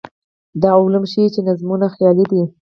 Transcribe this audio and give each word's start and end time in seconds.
دا 0.61 0.71
علوم 0.83 1.03
ښيي 1.11 1.27
چې 1.33 1.39
نظمونه 1.47 1.85
خیالي 1.95 2.25
دي. 2.31 2.43